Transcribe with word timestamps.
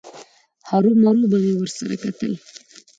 هرومرو 0.69 1.29
به 1.31 1.37
مې 1.43 1.53
ورسره 1.57 1.93
کتل. 2.03 2.33